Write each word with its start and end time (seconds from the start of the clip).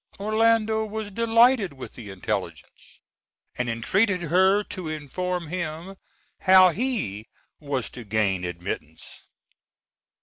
Orlando 0.19 0.83
was 0.83 1.11
delighted 1.11 1.73
with 1.73 1.93
the 1.93 2.09
intelligence, 2.09 2.99
and 3.55 3.69
entreated 3.69 4.23
her 4.23 4.63
to 4.63 4.89
inform 4.89 5.49
him 5.49 5.95
how 6.39 6.69
he 6.69 7.27
was 7.59 7.87
to 7.91 8.03
gain 8.03 8.43
admittance. 8.43 9.21